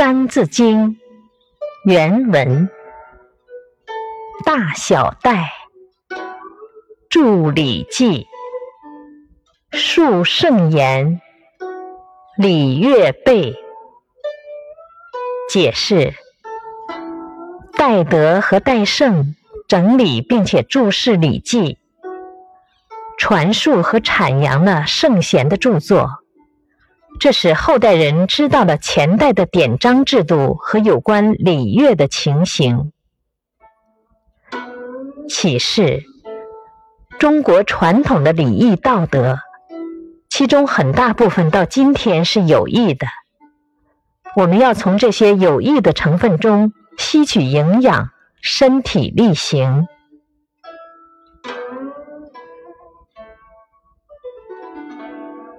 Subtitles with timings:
[0.00, 0.92] 三字经》
[1.84, 2.70] 原文：
[4.46, 5.52] 大小戴
[7.10, 7.20] 著
[7.52, 8.26] 《礼记》，
[9.76, 11.20] 述圣言，
[12.38, 13.54] 礼乐备。
[15.50, 16.14] 解释：
[17.74, 19.34] 戴德和戴胜
[19.68, 21.74] 整理并且注释《礼记》，
[23.18, 26.19] 传述和阐扬了圣贤的著作。
[27.20, 32.92] 这使后代人知道了前代的典章制度和有关礼乐的情形。
[35.28, 36.02] 启示：
[37.18, 39.38] 中国传统的礼义道德，
[40.30, 43.06] 其中很大部分到今天是有益的。
[44.34, 48.08] 我们要从这些有益的成分中吸取营养，
[48.40, 49.86] 身体力行。